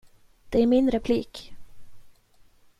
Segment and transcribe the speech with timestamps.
[0.49, 1.53] Det är min replik.